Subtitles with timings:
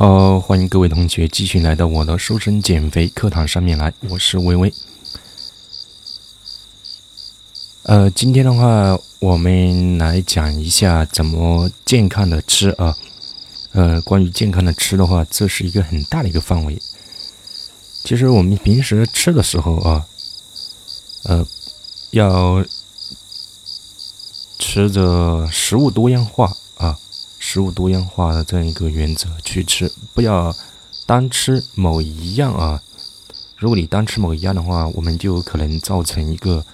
[0.00, 4.72] 好，欢迎各位同学继续来到我的瘦身减肥课堂上面来，我是微微。
[7.82, 12.96] 呃，今天的话，我们来讲一下怎么健康的吃啊。
[13.72, 16.80] 呃，关于健康的吃的话，这是一个很大的一个范围。
[18.02, 20.06] 其实我们平时吃的时候啊，
[21.24, 21.46] 呃，
[22.12, 22.64] 要
[24.58, 26.56] 吃着食物多样化。
[27.52, 30.54] 食物多样化的这样一个原则去吃，不要
[31.04, 32.80] 单吃某一样啊。
[33.56, 36.64] 如果你单吃某一样的话，我们就可能造成一个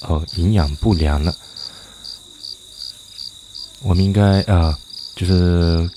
[0.00, 1.36] 呃营养不良了。
[3.82, 4.78] 我们应该啊，
[5.14, 5.90] 就是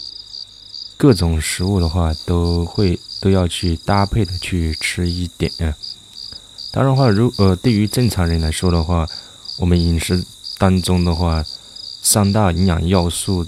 [0.98, 5.50] 各种食物的话，都会都要去搭配的去吃一点。
[6.74, 9.08] 当然话，如呃对于正常人来说的话，
[9.56, 10.22] 我们饮食
[10.58, 11.46] 当中的话，
[12.02, 13.48] 三大营养要素。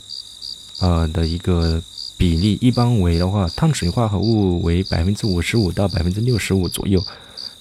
[0.79, 1.81] 呃的一个
[2.17, 7.01] 比例，一般为的话，碳水化合物为百分之五十五到百分之六十五左右，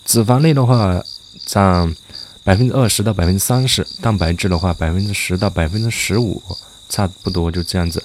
[0.05, 1.01] 脂肪类的话
[1.47, 1.95] 占
[2.43, 6.43] 百分之二十到百分之三十，蛋白质的话百分之十到百分之十五，
[6.89, 8.03] 差不多就这样子。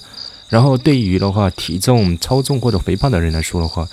[0.48, 3.88] 然后对于的话，体重超重或者肥胖的人来说的话，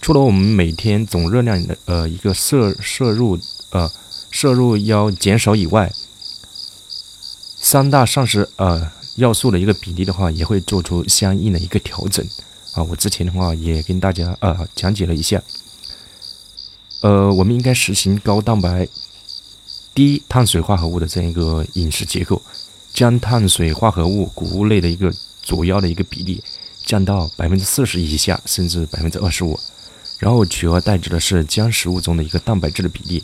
[0.00, 3.38] 除了我们每天总热量的呃一个摄摄入
[3.70, 3.90] 呃
[4.30, 5.92] 摄入要减少以外，
[7.56, 8.92] 三大膳食呃。
[9.16, 12.26] 要素的一个比例的话，也会做出相应的一个调整
[12.72, 12.82] 啊。
[12.82, 15.40] 我之前的话也跟大家呃讲解了一下，
[17.00, 18.88] 呃，我们应该实行高蛋白、
[19.94, 22.42] 低碳水化合物的这样一个饮食结构，
[22.92, 26.42] 将碳水化合物、谷物类的一个主要的一个比例
[26.84, 29.56] 降到百分之四十以下，甚至百分之二十五，
[30.18, 33.22] 然后取而代之的是将食物中的一个蛋白质的比例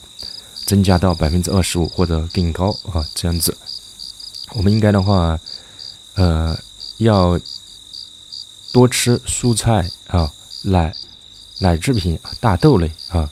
[0.66, 3.56] 增加到百分之二十五或者更高啊，这样子，
[4.54, 5.36] 我们应该的话。
[6.14, 6.58] 呃，
[6.98, 7.38] 要
[8.72, 10.94] 多吃蔬菜啊，奶、
[11.60, 13.30] 奶制品、大豆类啊。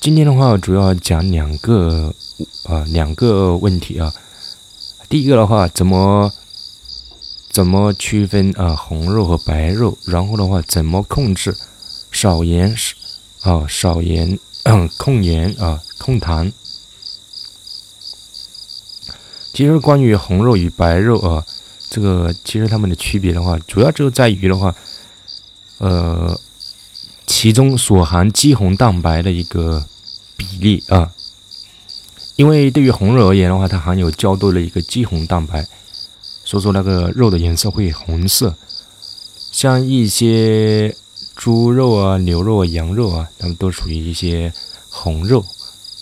[0.00, 2.14] 今天的话，主要讲两个
[2.64, 4.12] 啊，两个问题啊。
[5.08, 6.32] 第一个的话，怎么
[7.50, 9.98] 怎么区分啊红肉和白肉？
[10.04, 11.56] 然后的话，怎么控制
[12.12, 12.74] 少盐
[13.42, 14.38] 啊少盐
[14.96, 16.52] 控盐啊控糖？
[19.56, 21.42] 其实关于红肉与白肉啊，
[21.88, 24.74] 这个其实它们的区别的话，主要就在于的话，
[25.78, 26.38] 呃，
[27.26, 29.82] 其中所含肌红蛋白的一个
[30.36, 31.10] 比例啊。
[32.34, 35.66] 因为对于红肉而言的话，它含有较多的一个肌红蛋白，
[36.44, 38.54] 所以说那个肉的颜色会红色。
[39.50, 40.94] 像一些
[41.34, 44.52] 猪肉啊、牛肉啊、羊肉啊，它们都属于一些
[44.90, 45.42] 红肉。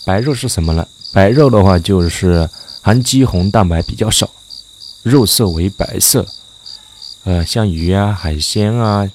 [0.05, 0.85] 白肉是什么呢？
[1.13, 2.51] 白肉的话就是。
[2.85, 4.29] 含肌红蛋白比较少，
[5.03, 6.27] 肉色为白色。
[7.25, 9.11] 呃，像鱼啊、海鲜啊、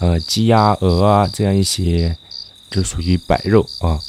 [0.00, 2.18] 呃鸡鸭鹅啊这样一些，
[2.68, 4.00] 就属于白肉啊。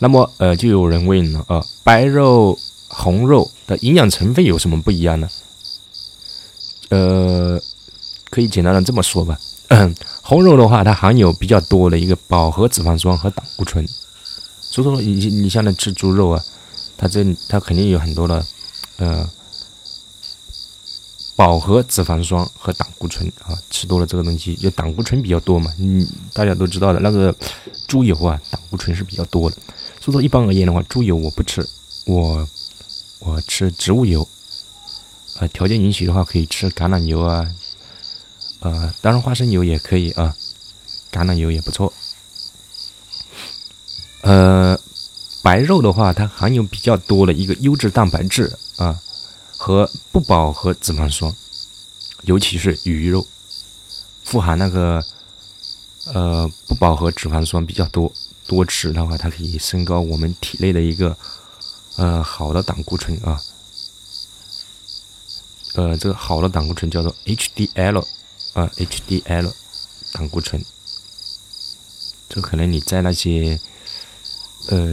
[0.00, 2.58] 那么，呃，就有人问了啊，白肉、
[2.88, 5.30] 红肉的营养成分有什么不一样呢？
[6.88, 7.62] 呃，
[8.28, 9.38] 可以简单的这么说吧。
[10.22, 13.86] 红肉的话，它含有比较多的一个饱和脂肪酸和胆固醇。
[14.60, 16.44] 所以说，你你像那吃猪肉啊。
[16.98, 18.44] 它这它肯定有很多的，
[18.96, 19.30] 呃，
[21.36, 27.32] 饱和脂肪酸和胆固醇啊，吃多了这个东西就胆固醇比较多嘛，嗯，大家都知道的那个
[27.86, 29.56] 猪油啊，胆固醇是比较多的，
[30.00, 31.64] 所以说一般而言的话，猪油我不吃，
[32.04, 32.48] 我
[33.20, 34.28] 我吃植物油，
[35.38, 37.54] 啊，条件允许的话可以吃橄榄油啊，
[38.58, 40.34] 呃，当然花生油也可以啊，
[41.12, 41.92] 橄榄油也不错，
[44.22, 44.76] 呃。
[45.40, 49.00] 白肉的话，它含有比较多的一个优质蛋白质啊，
[49.56, 51.34] 和不饱和脂肪酸，
[52.22, 53.26] 尤其是鱼肉，
[54.24, 55.02] 富含那个
[56.12, 58.12] 呃不饱和脂肪酸比较多。
[58.46, 61.16] 多吃的话，它可以升高我们体内的一个
[61.96, 63.40] 呃好的胆固醇啊，
[65.74, 68.04] 呃这个好的胆固醇叫做 HDL
[68.54, 69.52] 啊 HDL
[70.12, 70.64] 胆固醇，
[72.28, 73.60] 这可能你在那些
[74.68, 74.92] 呃。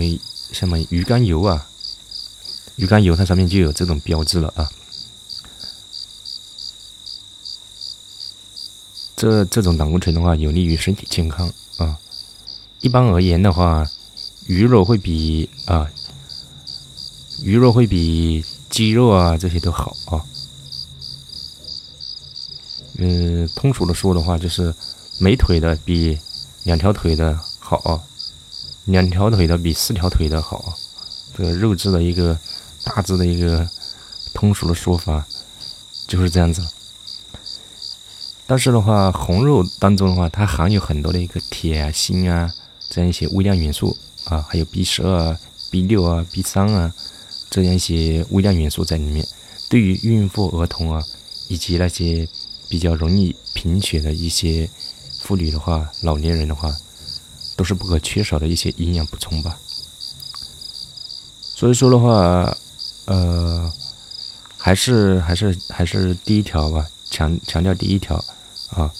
[0.51, 1.67] 什么鱼肝油啊？
[2.75, 4.69] 鱼肝油它上面就有这种标志了啊。
[9.15, 11.97] 这这种胆固醇的话，有利于身体健康啊。
[12.81, 13.89] 一般而言的话，
[14.45, 15.89] 鱼肉会比啊，
[17.41, 20.21] 鱼肉会比鸡肉啊这些都好啊。
[22.97, 24.75] 嗯，通俗的说的话，就是
[25.17, 26.19] 没腿的比
[26.63, 28.03] 两条腿的好啊。
[28.85, 30.77] 两条腿的比四条腿的好，
[31.35, 32.37] 这个肉质的一个
[32.83, 33.67] 大致的一个
[34.33, 35.25] 通俗的说法
[36.07, 36.63] 就是这样子。
[38.47, 42.53] 但是的话，红肉当中的话，它含有很多的一个铁啊、锌啊
[42.87, 45.35] 这样一些微量元素啊，还有 B 十二、
[45.71, 46.93] B 六啊、B 三啊
[47.49, 49.27] 这样一些微量元素在里面。
[49.67, 51.03] 对于孕妇、儿童啊，
[51.47, 52.27] 以及那些
[52.69, 54.69] 比较容易贫血的一些
[55.21, 56.71] 妇女的话，老年人的话，
[57.55, 59.57] 都是不可缺少的一些营养补充吧。
[61.57, 62.55] 所以说的话，
[63.05, 63.71] 呃，
[64.57, 68.15] 还是还是还是第一条吧，强强调第一条
[68.71, 68.91] 啊，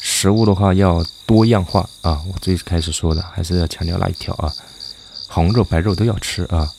[0.00, 2.20] 食物的话要多样化啊。
[2.32, 4.52] 我最开始说的还是要强调那一条啊，
[5.28, 6.72] 红肉白肉都要吃啊，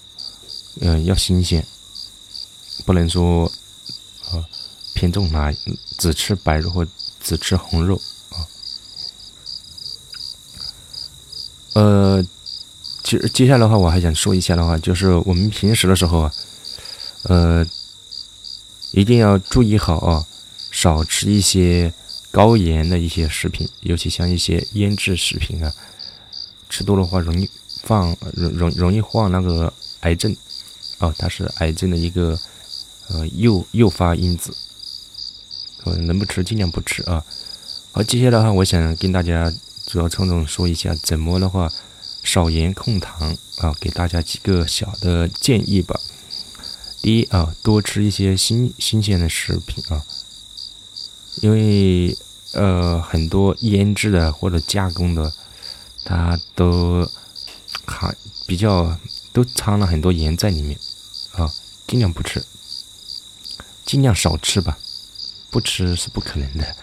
[0.81, 1.65] 嗯，要新鲜，
[2.85, 3.49] 不能说
[4.31, 4.43] 啊
[4.93, 5.53] 偏重哪
[5.97, 6.85] 只吃白肉或
[7.23, 8.01] 只吃红肉
[11.77, 12.25] 呃。
[13.03, 16.33] 接接下来的话，我还想说一下的话，就是我们平时的时候啊，
[17.23, 17.65] 呃，
[18.91, 20.25] 一定要注意好啊，
[20.71, 21.93] 少吃一些
[22.31, 25.71] 高盐的一些食品，尤其像一些腌制食品啊，
[26.67, 27.49] 吃多的话容易
[27.83, 29.71] 放容容容易患那个
[30.01, 30.35] 癌症，
[30.99, 32.37] 哦，它是癌症的一个
[33.07, 34.53] 呃诱诱发因子，
[35.85, 37.23] 呃，能不吃尽量不吃啊。
[37.93, 39.49] 好，接下来的话，我想跟大家
[39.87, 41.71] 主要从中说一下怎么的话。
[42.23, 45.97] 少盐控糖啊，给大家几个小的建议吧。
[47.01, 50.03] 第一啊，多吃一些新新鲜的食品啊，
[51.35, 52.17] 因为
[52.51, 55.31] 呃很多腌制的或者加工的，
[56.03, 57.09] 它都
[57.85, 58.99] 含比较
[59.31, 60.77] 都掺了很多盐在里面
[61.31, 61.49] 啊，
[61.87, 62.43] 尽量不吃，
[63.85, 64.77] 尽量少吃吧，
[65.49, 66.75] 不吃是不可能的。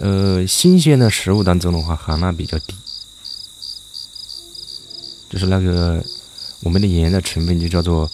[0.00, 2.74] 呃，新鲜的食物当中的话，含钠比较低，
[5.28, 6.04] 就是那个
[6.60, 8.08] 我们的盐的成分就叫做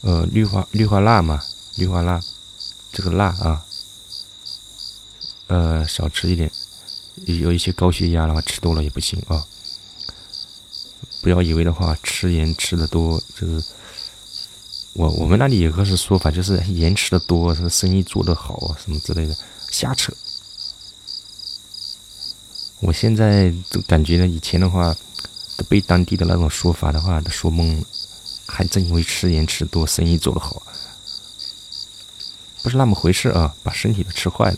[0.00, 1.42] 呃氯化氯化钠嘛，
[1.76, 2.22] 氯化钠，
[2.90, 3.66] 这个钠啊，
[5.48, 6.50] 呃少吃一点，
[7.26, 9.46] 有一些高血压的话吃多了也不行啊。
[11.22, 13.62] 不要以为的话吃盐吃的多，就是
[14.94, 19.36] 我我们那里有个是说法，就是盐吃的多，这个生意做得好啊什么之类的，
[19.70, 20.10] 瞎扯。
[22.80, 24.96] 我现在都感觉呢，以前的话
[25.58, 27.86] 都被当地的那种说法的话都说懵了，
[28.46, 30.62] 还真以为吃盐吃多生意做得好，
[32.62, 33.54] 不是那么回事啊！
[33.62, 34.56] 把身体都吃坏了，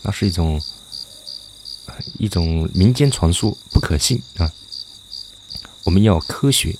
[0.00, 0.58] 那是一种
[2.18, 4.50] 一种民间传说，不可信啊！
[5.84, 6.74] 我们要科学，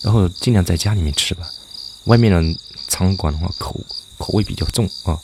[0.00, 1.50] 然后尽量在家里面吃吧。
[2.04, 2.58] 外面的
[2.88, 3.78] 餐馆的话，口
[4.16, 5.20] 口味比较重啊，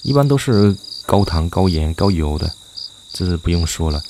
[0.00, 0.74] 一般都是。
[1.06, 2.52] 高糖、高盐、高油的，
[3.12, 4.02] 这是不用说了，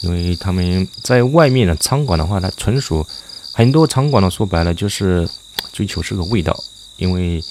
[0.00, 3.06] 因为他们在外面的餐馆的话，它纯属
[3.52, 5.28] 很多餐馆呢，说白了就是
[5.72, 6.62] 追求是个味道，
[6.96, 7.42] 因为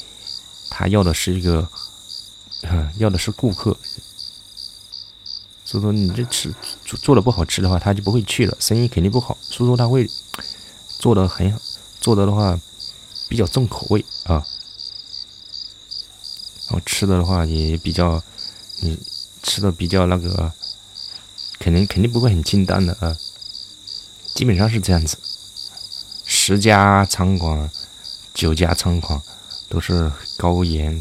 [0.70, 1.68] 他要的是一个，
[2.98, 3.78] 要的是顾客，
[5.64, 6.54] 所以说你这吃
[6.84, 9.38] 做做的不好吃的话，他就不会去了，生意肯定不好。
[9.42, 10.10] 所以说他会
[11.00, 11.60] 做的很好，
[12.02, 12.60] 做的的话
[13.30, 14.46] 比较重口味啊，
[16.68, 18.22] 然后吃的的话也比较。
[18.84, 18.98] 你
[19.44, 20.52] 吃的比较那个，
[21.60, 23.16] 肯定肯定不会很清淡的啊，
[24.34, 25.18] 基本上是这样子。
[26.26, 27.70] 十家餐馆、
[28.34, 29.22] 九家餐馆
[29.70, 31.00] 都是高盐、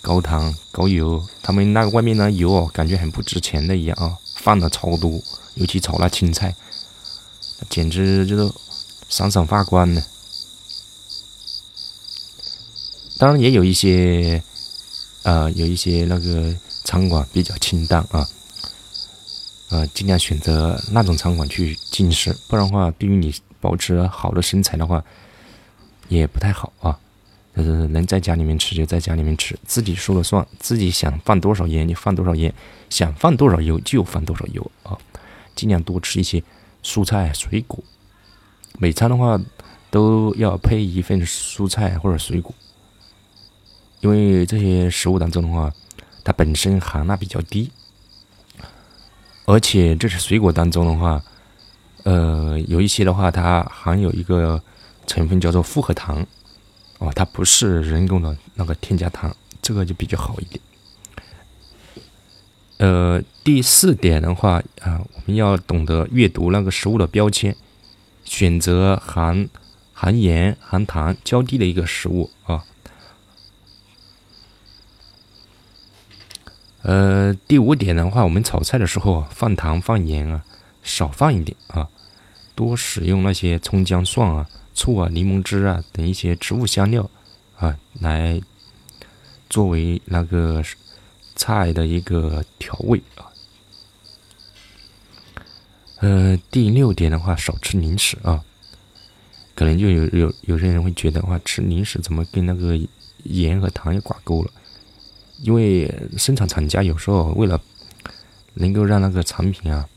[0.00, 5.22] 高糖、高油，他们那个外面的油哦，感觉很不值钱的一样啊，放的超多，
[5.54, 6.56] 尤其炒那青菜，
[7.68, 8.50] 简直就是
[9.10, 10.02] 闪闪发光的。
[13.18, 14.42] 当然也有一些，
[15.24, 16.56] 呃，有一些那个。
[16.84, 18.26] 餐馆比较清淡啊，
[19.70, 25.02] 呃，尽量选择那种餐馆去进食，不然的话，对于你保持好的身材的话，
[26.08, 26.98] 也不太好啊。
[27.54, 32.52] 就是能在家里面吃就在家里面吃，自己说了算，自己想放多少盐就放多少盐，
[32.90, 34.98] 想放多少油就放多少油啊。
[35.54, 36.42] 尽量多吃一些
[36.82, 37.78] 蔬菜水果，
[38.78, 39.38] 每餐的话
[39.90, 42.54] 都要配一份蔬菜或者水果，
[44.00, 45.72] 因为这些食物当中的话。
[46.24, 47.70] 它本身含钠比较低，
[49.44, 51.22] 而且这是水果当中的话，
[52.04, 54.62] 呃，有一些的话，它含有一个
[55.06, 56.24] 成分叫做复合糖，
[56.98, 60.60] 哦，它不是人工的那个添加糖，这个就比较好一点。
[62.78, 67.56] 呃，第四点的话啊，我们要懂得阅读那个食物的标签，
[68.24, 69.48] 选择含
[69.92, 72.64] 含盐、含糖较低的一个食物啊。
[76.82, 80.44] 呃，第五点的话，我们炒菜的时候放糖放盐啊，
[80.82, 81.88] 少放一点啊，
[82.54, 87.08] 多使用那些葱姜蒜啊、醋啊、柠檬汁啊等一些植物香料
[87.56, 88.40] 啊，来
[89.48, 90.62] 作为那个
[91.36, 93.30] 菜的一个调味啊。
[96.00, 98.44] 呃，第六点的话，少吃零食啊。
[99.54, 102.76] 可能就有有有些人会觉得话，吃零食怎么跟那个
[103.22, 104.50] 盐和糖也挂钩了？
[105.42, 107.60] 因为生产厂家有时候为了
[108.54, 109.88] 能够让那个产品啊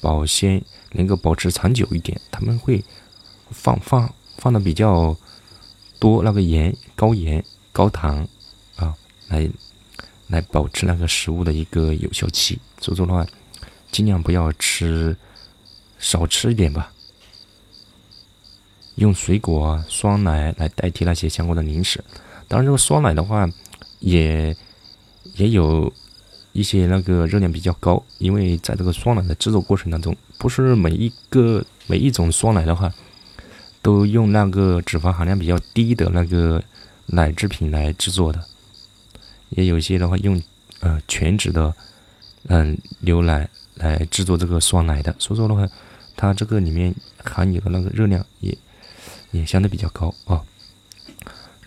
[0.00, 2.84] 保鲜，能够保持长久一点，他们会
[3.50, 5.16] 放放放的比较
[5.98, 8.28] 多那个盐、高盐、高糖
[8.76, 8.94] 啊，
[9.28, 9.48] 来
[10.26, 12.58] 来保持那个食物的一个有效期。
[12.78, 13.26] 所以说的话，
[13.90, 15.16] 尽量不要吃，
[15.98, 16.92] 少吃一点吧。
[18.96, 22.04] 用水果啊、酸奶来代替那些相关的零食。
[22.46, 23.48] 当然，这个酸奶的话，
[24.00, 24.54] 也
[25.36, 25.92] 也有
[26.52, 32.92] 一些那个热量比较高，因为在这个酸奶的制作过程当中，不是每一个每一种酸奶的话，
[33.80, 36.62] 都用那个脂肪含量比较低的那个
[37.06, 38.44] 奶制品来制作的，
[39.50, 40.42] 也有一些的话用
[40.80, 41.74] 呃全脂的
[42.48, 45.14] 嗯牛奶来制作这个酸奶的。
[45.18, 45.68] 所以说的话，
[46.16, 48.56] 它这个里面含有的那个热量也。
[49.34, 50.44] 也相对比较高啊，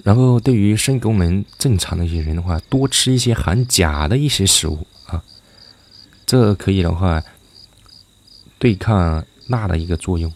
[0.06, 5.24] 然后对于肾功能正常的一些人的话，多吃一些含钾的一些食物啊，
[6.28, 7.24] 这可以的话
[8.60, 10.32] 对抗钠的一个作用，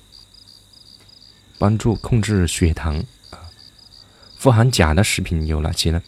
[1.60, 2.98] 帮助控制血糖
[3.30, 3.38] 啊。
[4.40, 6.02] 富含钾的食品有哪些呢？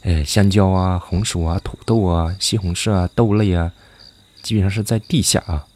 [0.00, 3.70] 呃，香蕉啊、红薯啊、土豆啊、西红柿啊、豆类啊，
[4.40, 5.66] 基本上是在地下啊，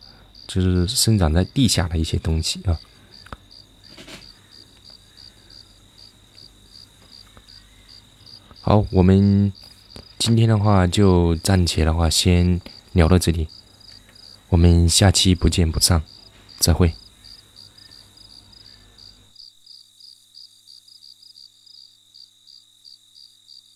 [0.47, 2.81] 就是生长在地下的一些东西啊。
[8.65, 9.53] 好，我们
[10.19, 12.61] 今天的话就暂且的话先
[12.93, 13.49] 聊到这里，
[14.51, 16.05] 我们下期不见不散，
[16.61, 16.95] 再会。